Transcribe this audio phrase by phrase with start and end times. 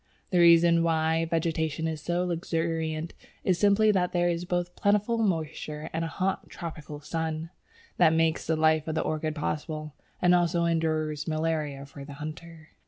[0.31, 3.13] The reason why vegetation is so luxuriant
[3.43, 7.51] is simply that there are both plentiful moisture and a hot, tropical sun.
[7.97, 12.69] That makes the life of the orchid possible, and also ensures malaria for the hunter.